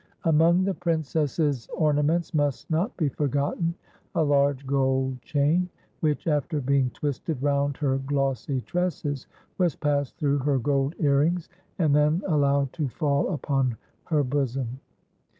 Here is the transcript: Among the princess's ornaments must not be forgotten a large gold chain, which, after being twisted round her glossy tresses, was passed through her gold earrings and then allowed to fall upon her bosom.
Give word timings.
Among 0.23 0.63
the 0.63 0.73
princess's 0.73 1.69
ornaments 1.77 2.33
must 2.33 2.71
not 2.71 2.97
be 2.97 3.07
forgotten 3.09 3.75
a 4.15 4.23
large 4.23 4.65
gold 4.65 5.21
chain, 5.21 5.69
which, 5.99 6.25
after 6.25 6.59
being 6.59 6.89
twisted 6.89 7.39
round 7.39 7.77
her 7.77 7.99
glossy 7.99 8.61
tresses, 8.61 9.27
was 9.59 9.75
passed 9.75 10.17
through 10.17 10.39
her 10.39 10.57
gold 10.57 10.95
earrings 10.97 11.49
and 11.77 11.95
then 11.95 12.23
allowed 12.25 12.73
to 12.73 12.87
fall 12.89 13.31
upon 13.31 13.77
her 14.05 14.23
bosom. 14.23 14.79